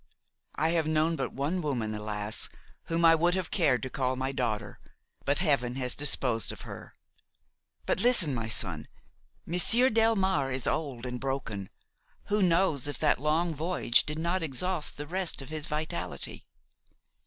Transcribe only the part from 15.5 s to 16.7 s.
vitality?